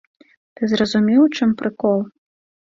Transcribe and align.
Ты 0.59 0.69
зразумеў, 0.71 1.19
у 1.25 1.29
чым 1.35 1.53
прыкол? 1.61 2.01